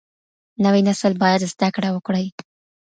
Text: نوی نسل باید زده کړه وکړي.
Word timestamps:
نوی 0.63 0.81
نسل 0.87 1.13
باید 1.21 1.41
زده 1.53 1.69
کړه 1.75 1.89
وکړي. 1.93 2.25